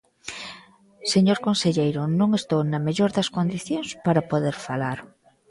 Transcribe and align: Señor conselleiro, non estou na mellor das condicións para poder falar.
Señor 1.13 1.39
conselleiro, 1.47 2.01
non 2.19 2.29
estou 2.39 2.61
na 2.65 2.79
mellor 2.85 3.11
das 3.17 3.31
condicións 3.37 3.89
para 4.05 4.27
poder 4.31 4.55
falar. 4.67 4.97